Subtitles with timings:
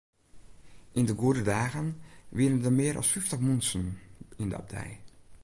[0.97, 1.87] Yn de goede dagen
[2.37, 3.85] wiene der mear as fyftich muontsen
[4.41, 4.91] yn de abdij.